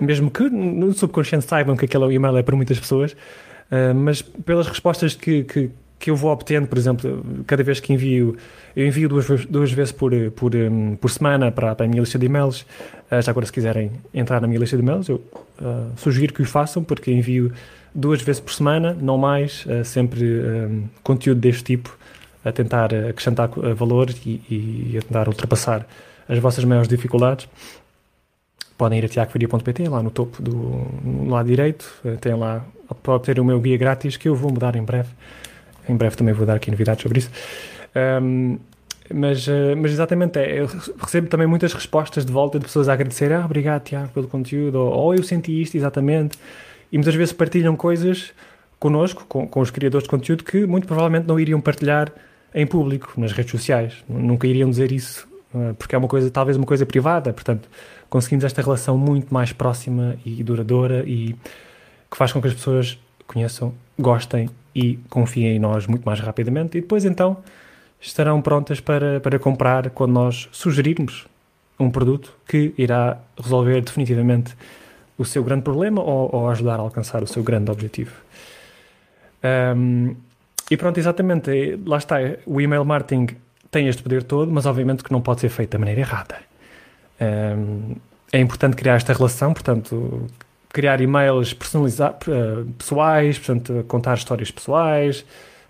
mesmo 0.00 0.30
que 0.30 0.48
no 0.48 0.92
subconsciente 0.92 1.44
saibam 1.44 1.76
que 1.76 1.84
aquele 1.84 2.12
e-mail 2.14 2.36
é 2.36 2.42
para 2.42 2.56
muitas 2.56 2.78
pessoas, 2.78 3.12
uh, 3.12 3.94
mas 3.94 4.22
pelas 4.22 4.66
respostas 4.66 5.14
que, 5.14 5.44
que, 5.44 5.70
que 5.98 6.10
eu 6.10 6.16
vou 6.16 6.30
obtendo, 6.30 6.66
por 6.66 6.76
exemplo, 6.76 7.24
cada 7.46 7.62
vez 7.62 7.80
que 7.80 7.92
envio, 7.92 8.36
eu 8.76 8.86
envio 8.86 9.08
duas, 9.08 9.46
duas 9.46 9.72
vezes 9.72 9.92
por, 9.92 10.12
por, 10.32 10.54
um, 10.54 10.96
por 10.96 11.10
semana 11.10 11.50
para, 11.50 11.74
para, 11.74 11.86
a 11.86 11.88
minha 11.88 12.00
lista 12.00 12.18
de 12.18 12.26
e-mails. 12.26 12.62
Uh, 13.10 13.22
já 13.22 13.30
agora, 13.30 13.46
se 13.46 13.52
quiserem 13.52 13.90
entrar 14.12 14.40
na 14.40 14.46
minha 14.46 14.60
lista 14.60 14.76
de 14.76 14.82
e-mails, 14.82 15.08
eu 15.08 15.16
uh, 15.60 15.90
sugiro 15.96 16.32
que 16.34 16.42
o 16.42 16.44
façam, 16.44 16.82
porque 16.84 17.10
envio 17.10 17.52
duas 17.94 18.20
vezes 18.20 18.40
por 18.40 18.52
semana, 18.52 18.96
não 19.00 19.16
mais, 19.16 19.64
uh, 19.66 19.84
sempre 19.84 20.24
um, 20.24 20.84
conteúdo 21.02 21.40
deste 21.40 21.64
tipo, 21.64 21.96
a 22.44 22.52
tentar 22.52 22.92
acrescentar 22.92 23.48
valor 23.74 24.10
e, 24.26 24.42
e, 24.50 24.98
a 24.98 25.02
tentar 25.02 25.26
ultrapassar 25.28 25.86
as 26.28 26.38
vossas 26.38 26.62
maiores 26.64 26.88
dificuldades. 26.88 27.48
Podem 28.76 28.98
ir 28.98 29.06
a 29.06 29.08
tiagofaria.pt, 29.08 29.88
lá 29.88 30.02
no 30.02 30.10
topo 30.10 30.42
do 30.42 30.52
no 31.02 31.30
lado 31.30 31.46
direito, 31.46 31.90
tem 32.20 32.34
lá 32.34 32.62
para 33.02 33.14
obter 33.14 33.40
o 33.40 33.44
meu 33.44 33.58
guia 33.60 33.78
grátis 33.78 34.18
que 34.18 34.28
eu 34.28 34.34
vou 34.34 34.52
mudar 34.52 34.76
em 34.76 34.82
breve. 34.82 35.08
Em 35.88 35.96
breve 35.96 36.16
também 36.16 36.34
vou 36.34 36.46
dar 36.46 36.54
aqui 36.54 36.70
novidades 36.70 37.02
sobre 37.02 37.18
isso. 37.18 37.30
Um, 38.22 38.58
mas, 39.12 39.46
uh, 39.46 39.76
mas 39.76 39.92
exatamente, 39.92 40.38
é, 40.38 40.60
eu 40.60 40.66
recebo 40.98 41.28
também 41.28 41.46
muitas 41.46 41.72
respostas 41.72 42.24
de 42.24 42.32
volta 42.32 42.58
de 42.58 42.64
pessoas 42.64 42.88
a 42.88 42.94
agradecer, 42.94 43.32
ah, 43.32 43.44
obrigado 43.44 43.84
Tiago 43.84 44.08
pelo 44.08 44.26
conteúdo, 44.26 44.76
ou, 44.76 44.92
ou 44.92 45.14
eu 45.14 45.22
senti 45.22 45.60
isto 45.60 45.76
exatamente, 45.76 46.38
e 46.90 46.96
muitas 46.96 47.14
vezes 47.14 47.32
partilham 47.32 47.76
coisas 47.76 48.32
connosco, 48.78 49.24
com, 49.28 49.46
com 49.46 49.60
os 49.60 49.70
criadores 49.70 50.04
de 50.04 50.10
conteúdo, 50.10 50.42
que 50.42 50.66
muito 50.66 50.86
provavelmente 50.86 51.26
não 51.26 51.38
iriam 51.38 51.60
partilhar 51.60 52.10
em 52.54 52.66
público, 52.66 53.12
nas 53.18 53.32
redes 53.32 53.50
sociais, 53.50 54.02
nunca 54.08 54.46
iriam 54.46 54.70
dizer 54.70 54.90
isso, 54.90 55.28
uh, 55.54 55.74
porque 55.74 55.94
é 55.94 55.98
uma 55.98 56.08
coisa, 56.08 56.30
talvez 56.30 56.56
uma 56.56 56.66
coisa 56.66 56.86
privada, 56.86 57.32
portanto, 57.32 57.68
conseguimos 58.08 58.44
esta 58.44 58.62
relação 58.62 58.96
muito 58.96 59.32
mais 59.34 59.52
próxima 59.52 60.16
e 60.24 60.42
duradoura 60.42 61.04
e 61.06 61.34
que 62.10 62.16
faz 62.16 62.32
com 62.32 62.40
que 62.40 62.48
as 62.48 62.54
pessoas 62.54 62.98
conheçam, 63.26 63.74
gostem 63.98 64.48
e 64.74 64.98
confiem 65.08 65.56
em 65.56 65.58
nós 65.58 65.86
muito 65.86 66.04
mais 66.04 66.20
rapidamente 66.20 66.78
e 66.78 66.80
depois 66.80 67.04
então 67.04 67.38
estarão 68.00 68.42
prontas 68.42 68.80
para, 68.80 69.20
para 69.20 69.38
comprar 69.38 69.90
quando 69.90 70.12
nós 70.12 70.48
sugerirmos 70.52 71.26
um 71.78 71.90
produto 71.90 72.32
que 72.46 72.74
irá 72.76 73.18
resolver 73.40 73.80
definitivamente 73.80 74.54
o 75.16 75.24
seu 75.24 75.42
grande 75.42 75.62
problema 75.62 76.02
ou, 76.02 76.28
ou 76.34 76.48
ajudar 76.48 76.74
a 76.74 76.82
alcançar 76.82 77.22
o 77.22 77.26
seu 77.26 77.42
grande 77.42 77.70
objetivo. 77.70 78.12
Um, 79.76 80.14
e 80.70 80.76
pronto, 80.76 80.98
exatamente, 80.98 81.78
lá 81.84 81.98
está, 81.98 82.16
o 82.46 82.60
email 82.60 82.84
marketing 82.84 83.36
tem 83.70 83.88
este 83.88 84.02
poder 84.02 84.22
todo, 84.22 84.50
mas 84.50 84.66
obviamente 84.66 85.04
que 85.04 85.12
não 85.12 85.20
pode 85.20 85.40
ser 85.40 85.48
feito 85.48 85.70
da 85.70 85.78
maneira 85.78 86.00
errada. 86.00 86.36
Um, 87.20 87.96
é 88.32 88.40
importante 88.40 88.76
criar 88.76 88.94
esta 88.96 89.12
relação, 89.12 89.52
portanto, 89.52 90.26
criar 90.74 91.00
e-mails 91.00 91.54
personalizados, 91.54 92.26
uh, 92.26 92.66
pessoais, 92.76 93.38
portanto, 93.38 93.84
contar 93.86 94.14
histórias 94.14 94.50
pessoais, 94.50 95.24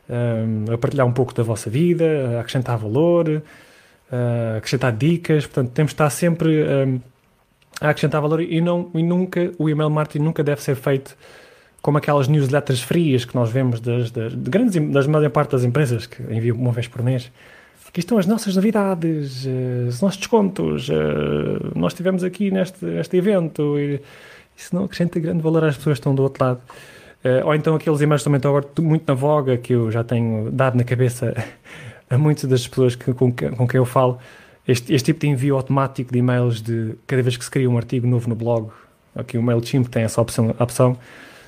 um, 0.09 0.73
a 0.73 0.79
partilhar 0.79 1.07
um 1.07 1.13
pouco 1.13 1.35
da 1.35 1.43
vossa 1.43 1.69
vida, 1.69 2.37
a 2.37 2.41
acrescentar 2.41 2.79
valor, 2.79 3.29
uh, 3.29 4.57
acrescentar 4.57 4.97
dicas, 4.97 5.47
portanto, 5.47 5.73
temos 5.73 5.91
de 5.91 5.95
estar 5.95 6.09
sempre 6.09 6.65
a 7.81 7.91
acrescentar 7.91 8.23
valor 8.23 8.41
e, 8.41 8.63
não, 8.63 8.91
e 8.95 9.03
nunca, 9.03 9.53
o 9.59 9.69
email 9.69 9.91
marketing 9.91 10.25
nunca 10.25 10.43
deve 10.43 10.63
ser 10.63 10.75
feito 10.75 11.15
como 11.83 11.99
aquelas 11.99 12.27
newsletters 12.27 12.81
frias 12.81 13.27
que 13.27 13.35
nós 13.35 13.51
vemos 13.51 13.81
das, 13.81 14.11
das, 14.11 14.33
de 14.33 14.51
grandes, 14.51 14.91
das 14.91 15.07
maior 15.07 15.29
parte 15.29 15.51
das 15.51 15.65
empresas 15.65 16.07
que 16.07 16.23
enviam 16.23 16.57
uma 16.57 16.73
vez 16.73 16.89
por 16.89 17.03
mês. 17.03 17.31
Aqui 17.87 18.01
estão 18.01 18.17
as 18.17 18.27
nossas 18.27 18.57
novidades, 18.57 19.47
os 19.87 20.01
nossos 20.01 20.17
descontos, 20.17 20.89
nós 21.77 21.93
estivemos 21.93 22.25
aqui 22.25 22.51
neste, 22.51 22.85
neste 22.85 23.17
evento. 23.17 23.79
E, 23.79 24.01
isso 24.57 24.75
não 24.75 24.85
acrescenta 24.85 25.19
grande 25.19 25.43
valor 25.43 25.65
às 25.65 25.77
pessoas 25.77 25.95
que 25.95 26.01
estão 26.01 26.15
do 26.15 26.23
outro 26.23 26.45
lado. 26.45 26.61
Uh, 27.25 27.47
ou 27.47 27.55
então 27.55 27.75
aqueles 27.75 28.01
e-mails 28.01 28.23
também 28.23 28.37
estão 28.37 28.55
agora 28.55 28.71
muito 28.81 29.05
na 29.09 29.15
voga, 29.15 29.57
que 29.57 29.73
eu 29.73 29.91
já 29.91 30.05
tenho 30.05 30.51
dado 30.51 30.77
na 30.77 30.85
cabeça 30.85 31.35
a 32.11 32.19
muitas 32.19 32.49
das 32.49 32.67
pessoas 32.69 32.95
que, 32.95 33.13
com, 33.15 33.33
com 33.33 33.67
quem 33.67 33.79
eu 33.79 33.85
falo. 33.85 34.19
Este, 34.67 34.95
este, 34.95 35.07
tipo 35.07 35.21
de 35.21 35.29
envio 35.29 35.57
automático 35.57 36.13
de 36.13 36.19
e-mails 36.19 36.63
de 36.63 36.95
cada 37.07 37.23
vez 37.23 37.37
que 37.37 37.45
se 37.45 37.51
cria 37.51 37.69
um 37.69 37.77
artigo 37.77 38.07
novo 38.07 38.29
no 38.29 38.35
blog, 38.35 38.71
aqui 39.15 39.37
o 39.37 39.43
MailChimp 39.43 39.89
tem 39.89 40.05
essa 40.05 40.21
opção, 40.21 40.55
opção 40.59 40.99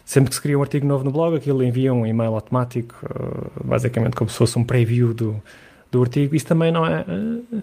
sempre 0.05 0.31
que 0.31 0.37
se 0.37 0.43
cria 0.43 0.59
um 0.59 0.63
artigo 0.63 0.87
novo 0.87 1.03
no 1.03 1.11
blog, 1.11 1.37
aquilo 1.37 1.63
envia 1.63 1.93
um 1.93 2.07
e-mail 2.07 2.35
automático, 2.35 2.95
uh, 3.05 3.67
basicamente 3.67 4.15
como 4.15 4.31
se 4.31 4.37
fosse 4.37 4.59
um 4.59 4.65
preview 4.65 5.13
do, 5.13 5.43
do 5.91 6.03
artigo. 6.03 6.35
Isso 6.35 6.47
também 6.47 6.71
não 6.71 6.87
é, 6.87 7.01
uh, 7.03 7.63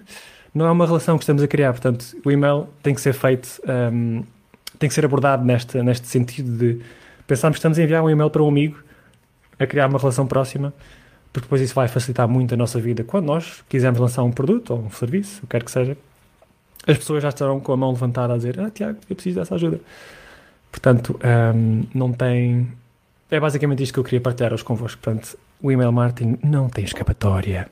não 0.54 0.66
é 0.66 0.72
uma 0.72 0.86
relação 0.86 1.18
que 1.18 1.24
estamos 1.24 1.42
a 1.42 1.48
criar, 1.48 1.72
portanto, 1.72 2.06
o 2.24 2.32
e-mail 2.32 2.68
tem 2.84 2.94
que 2.94 3.02
ser 3.02 3.14
feito 3.14 3.62
um, 3.66 3.72
ehm, 3.72 4.24
tem 4.84 4.90
que 4.90 4.94
ser 4.94 5.06
abordado 5.06 5.46
neste, 5.46 5.82
neste 5.82 6.08
sentido 6.08 6.58
de 6.58 6.82
pensarmos 7.26 7.56
que 7.56 7.60
estamos 7.60 7.80
a 7.80 7.84
enviar 7.84 8.04
um 8.04 8.10
e-mail 8.10 8.30
para 8.30 8.44
um 8.44 8.50
amigo, 8.50 8.84
a 9.58 9.66
criar 9.66 9.88
uma 9.88 9.98
relação 9.98 10.28
próxima, 10.28 10.74
porque 11.32 11.46
depois 11.46 11.62
isso 11.62 11.74
vai 11.74 11.88
facilitar 11.88 12.28
muito 12.28 12.54
a 12.54 12.58
nossa 12.58 12.82
vida. 12.82 13.02
Quando 13.02 13.28
nós 13.28 13.64
quisermos 13.70 14.02
lançar 14.02 14.24
um 14.24 14.32
produto 14.32 14.72
ou 14.74 14.80
um 14.80 14.90
serviço, 14.92 15.38
o 15.38 15.42
que 15.44 15.52
quer 15.52 15.64
que 15.64 15.72
seja, 15.72 15.96
as 16.86 16.98
pessoas 16.98 17.24
já 17.24 17.30
estarão 17.30 17.62
com 17.62 17.72
a 17.72 17.78
mão 17.78 17.92
levantada 17.92 18.34
a 18.34 18.36
dizer: 18.36 18.60
Ah, 18.60 18.70
Tiago, 18.70 18.98
eu 19.10 19.16
preciso 19.16 19.40
dessa 19.40 19.56
ajuda. 19.56 19.80
Portanto, 20.70 21.18
um, 21.56 21.84
não 21.94 22.12
tem. 22.12 22.68
É 23.32 23.40
basicamente 23.40 23.84
isto 23.84 23.94
que 23.94 24.00
eu 24.00 24.04
queria 24.04 24.20
partilhar 24.20 24.54
hoje 24.54 24.66
convosco. 24.66 25.02
Portanto, 25.02 25.38
o 25.62 25.72
email 25.72 25.94
marketing 25.94 26.40
não 26.44 26.68
tem 26.68 26.84
escapatória. 26.84 27.70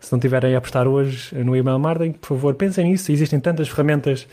Se 0.00 0.10
não 0.12 0.18
tiverem 0.18 0.54
a 0.54 0.58
apostar 0.58 0.88
hoje 0.88 1.34
no 1.34 1.54
email 1.54 1.78
marketing, 1.78 2.12
por 2.12 2.28
favor, 2.28 2.54
pensem 2.54 2.86
nisso. 2.90 3.12
Existem 3.12 3.38
tantas 3.38 3.68
ferramentas 3.68 4.26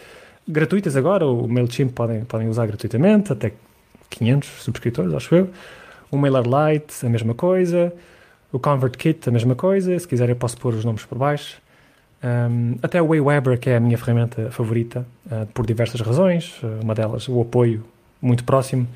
gratuitas 0.47 0.95
agora, 0.95 1.25
o 1.25 1.47
MailChimp 1.47 1.93
podem, 1.93 2.23
podem 2.25 2.47
usar 2.47 2.65
gratuitamente, 2.67 3.31
até 3.31 3.51
500 4.09 4.49
subscritores, 4.63 5.13
acho 5.13 5.35
eu. 5.35 5.49
O 6.11 6.17
MailerLite, 6.17 7.05
a 7.05 7.09
mesma 7.09 7.33
coisa. 7.33 7.93
O 8.51 8.59
ConvertKit, 8.59 9.27
a 9.27 9.31
mesma 9.31 9.55
coisa. 9.55 9.97
Se 9.97 10.07
quiser, 10.07 10.29
eu 10.29 10.35
posso 10.35 10.57
pôr 10.57 10.73
os 10.73 10.85
nomes 10.85 11.03
por 11.03 11.17
baixo. 11.17 11.57
Um, 12.23 12.77
até 12.81 13.01
o 13.01 13.13
Aweber, 13.13 13.59
que 13.59 13.69
é 13.69 13.77
a 13.77 13.79
minha 13.79 13.97
ferramenta 13.97 14.49
favorita, 14.49 15.05
uh, 15.25 15.45
por 15.47 15.65
diversas 15.65 15.99
razões. 16.01 16.61
Uh, 16.63 16.79
uma 16.83 16.95
delas, 16.95 17.27
o 17.27 17.41
apoio 17.41 17.83
muito 18.21 18.43
próximo 18.43 18.87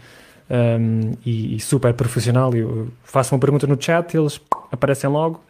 um, 0.49 1.13
e, 1.25 1.55
e, 1.55 1.59
super 1.59 1.93
profissional. 1.93 2.53
Eu 2.55 2.87
faço 3.03 3.35
uma 3.35 3.39
pergunta 3.39 3.67
no 3.67 3.79
chat, 3.79 4.15
eles 4.15 4.41
aparecem 4.71 5.09
logo 5.09 5.43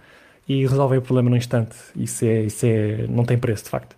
e 0.47 0.65
resolvem 0.65 0.97
o 0.97 1.01
problema 1.01 1.29
no 1.29 1.37
instante. 1.37 1.75
Isso, 1.95 2.25
é, 2.25 2.41
isso 2.41 2.65
é, 2.65 3.05
não 3.07 3.23
tem 3.23 3.37
preço, 3.37 3.65
de 3.65 3.69
facto. 3.69 3.95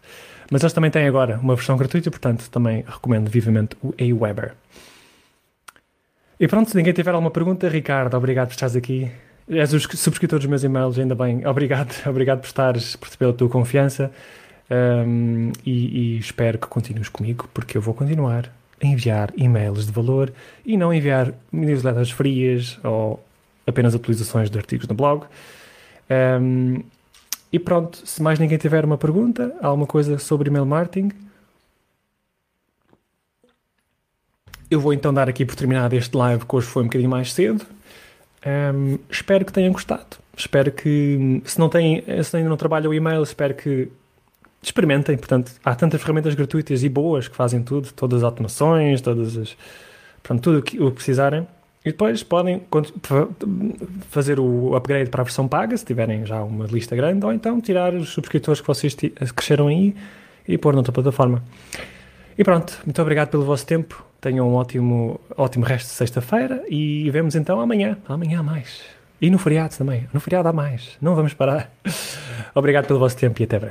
Mas 0.51 0.61
eles 0.61 0.73
também 0.73 0.91
têm 0.91 1.07
agora 1.07 1.39
uma 1.41 1.55
versão 1.55 1.77
gratuita, 1.77 2.11
portanto 2.11 2.49
também 2.49 2.83
recomendo 2.85 3.29
vivamente 3.29 3.77
o 3.81 3.93
Aweber. 3.97 4.53
E 6.37 6.45
pronto, 6.45 6.69
se 6.69 6.75
ninguém 6.75 6.91
tiver 6.91 7.11
alguma 7.11 7.31
pergunta, 7.31 7.69
Ricardo, 7.69 8.17
obrigado 8.17 8.49
por 8.49 8.55
estares 8.55 8.75
aqui. 8.75 9.09
És 9.47 9.73
o 9.73 9.79
subscritor 9.79 10.39
dos 10.39 10.47
meus 10.47 10.61
e-mails, 10.63 10.99
ainda 10.99 11.15
bem. 11.15 11.47
Obrigado, 11.47 11.95
obrigado 12.05 12.41
por 12.41 12.47
estares, 12.47 12.97
por 12.97 13.09
pela 13.15 13.31
tua 13.31 13.47
confiança. 13.47 14.11
Um, 14.69 15.53
e, 15.65 16.15
e, 16.15 16.17
espero 16.17 16.57
que 16.57 16.67
continues 16.67 17.07
comigo, 17.07 17.49
porque 17.53 17.77
eu 17.77 17.81
vou 17.81 17.93
continuar 17.93 18.51
a 18.83 18.85
enviar 18.85 19.31
e-mails 19.37 19.85
de 19.85 19.91
valor 19.91 20.33
e 20.65 20.75
não 20.75 20.93
enviar 20.93 21.33
newsletters 21.51 22.11
frias 22.11 22.77
ou 22.83 23.23
apenas 23.65 23.95
atualizações 23.95 24.49
de 24.49 24.57
artigos 24.57 24.87
no 24.87 24.95
blog. 24.95 25.25
Um, 26.09 26.83
e 27.51 27.59
pronto, 27.59 28.05
se 28.05 28.21
mais 28.21 28.39
ninguém 28.39 28.57
tiver 28.57 28.85
uma 28.85 28.97
pergunta, 28.97 29.53
alguma 29.61 29.85
coisa 29.85 30.17
sobre 30.17 30.49
email 30.49 30.65
marketing, 30.65 31.11
eu 34.69 34.79
vou 34.79 34.93
então 34.93 35.13
dar 35.13 35.27
aqui 35.27 35.45
por 35.45 35.55
terminado 35.55 35.95
este 35.95 36.15
live 36.15 36.45
que 36.45 36.55
hoje 36.55 36.67
foi 36.67 36.83
um 36.83 36.85
bocadinho 36.85 37.09
mais 37.09 37.33
cedo. 37.33 37.65
Um, 38.45 38.97
espero 39.09 39.43
que 39.43 39.51
tenham 39.51 39.73
gostado. 39.73 40.17
Espero 40.35 40.71
que, 40.71 41.41
se 41.45 41.59
não 41.59 41.67
têm, 41.67 42.03
se 42.23 42.37
ainda 42.37 42.49
não 42.49 42.55
trabalham 42.55 42.89
o 42.89 42.93
e-mail, 42.93 43.21
espero 43.21 43.53
que 43.53 43.89
experimentem. 44.63 45.17
Portanto, 45.17 45.51
há 45.63 45.75
tantas 45.75 46.01
ferramentas 46.01 46.33
gratuitas 46.33 46.83
e 46.83 46.89
boas 46.89 47.27
que 47.27 47.35
fazem 47.35 47.61
tudo, 47.61 47.91
todas 47.91 48.19
as 48.19 48.23
automações, 48.23 49.01
todas 49.01 49.37
as, 49.37 49.57
pronto, 50.23 50.41
tudo 50.41 50.59
o 50.59 50.61
que, 50.61 50.81
o 50.81 50.89
que 50.89 50.95
precisarem. 50.95 51.45
E 51.83 51.91
depois 51.91 52.21
podem 52.21 52.61
fazer 54.09 54.39
o 54.39 54.75
upgrade 54.75 55.09
para 55.09 55.21
a 55.21 55.23
versão 55.23 55.47
paga, 55.47 55.75
se 55.75 55.83
tiverem 55.83 56.25
já 56.25 56.43
uma 56.43 56.65
lista 56.65 56.95
grande, 56.95 57.25
ou 57.25 57.33
então 57.33 57.59
tirar 57.59 57.93
os 57.93 58.09
subscritores 58.09 58.61
que 58.61 58.67
vocês 58.67 58.95
cresceram 59.35 59.67
aí 59.67 59.95
e 60.47 60.57
pôr 60.57 60.75
noutra 60.75 60.91
plataforma. 60.91 61.43
E 62.37 62.43
pronto, 62.43 62.79
muito 62.85 63.01
obrigado 63.01 63.29
pelo 63.29 63.43
vosso 63.43 63.65
tempo. 63.65 64.05
Tenham 64.19 64.47
um 64.47 64.53
ótimo, 64.53 65.19
ótimo 65.35 65.65
resto 65.65 65.87
de 65.87 65.93
sexta-feira 65.93 66.63
e 66.69 67.09
vemos 67.09 67.35
então 67.35 67.59
amanhã. 67.59 67.97
Amanhã 68.07 68.39
há 68.39 68.43
mais. 68.43 68.81
E 69.19 69.29
no 69.29 69.39
feriado 69.39 69.75
também. 69.75 70.07
No 70.13 70.19
feriado 70.19 70.47
há 70.49 70.53
mais. 70.53 70.97
Não 71.01 71.15
vamos 71.15 71.33
parar. 71.33 71.71
obrigado 72.53 72.85
pelo 72.85 72.99
vosso 72.99 73.17
tempo 73.17 73.41
e 73.41 73.45
até 73.45 73.57
breve. 73.57 73.69